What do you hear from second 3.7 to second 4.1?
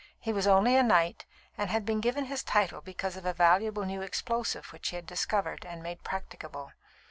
new